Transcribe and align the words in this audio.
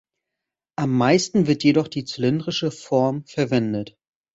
Am 0.79 0.97
meisten 0.97 1.45
wird 1.45 1.63
jedoch 1.63 1.87
die 1.87 2.05
zylindrische 2.05 2.71
Form 2.71 3.23
verwendet. 3.27 3.97